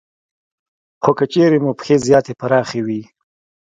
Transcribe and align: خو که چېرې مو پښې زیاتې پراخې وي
خو 1.03 1.11
که 1.17 1.25
چېرې 1.33 1.59
مو 1.63 1.71
پښې 1.79 1.95
زیاتې 2.07 2.33
پراخې 2.39 2.81
وي 2.87 3.01